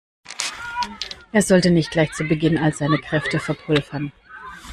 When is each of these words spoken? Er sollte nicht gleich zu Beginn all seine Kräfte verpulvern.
Er 1.31 1.43
sollte 1.43 1.69
nicht 1.69 1.91
gleich 1.91 2.11
zu 2.13 2.23
Beginn 2.23 2.57
all 2.57 2.73
seine 2.73 2.97
Kräfte 2.97 3.39
verpulvern. 3.39 4.11